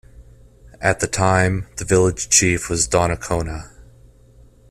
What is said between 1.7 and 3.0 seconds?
the village chief was